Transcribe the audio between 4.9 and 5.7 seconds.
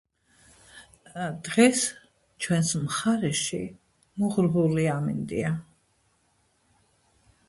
ამინდია.